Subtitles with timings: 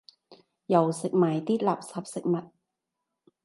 [0.65, 2.51] 又食埋啲垃圾食物